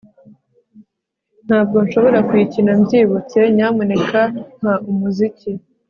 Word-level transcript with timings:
ntabwo 1.45 1.77
nshobora 1.85 2.19
kuyikina 2.27 2.71
mbyibutse. 2.79 3.39
nyamuneka 3.55 4.21
mpa 4.59 4.73
umuziki 4.89 5.51